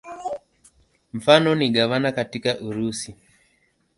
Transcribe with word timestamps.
Mfano 1.13 1.55
ni 1.55 1.69
gavana 1.69 2.11
katika 2.11 2.59
Urusi. 2.59 3.15